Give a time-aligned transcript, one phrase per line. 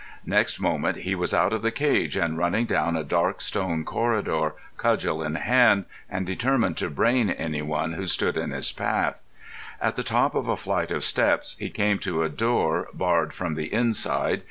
[0.25, 4.55] Next moment he was out of the cage and running down a dark stone corridor,
[4.75, 9.21] cudgel in hand, and determined to brain anyone who stood in his path.
[9.79, 13.53] At the top of a flight of steps he came to a door barred from
[13.53, 14.39] the inside.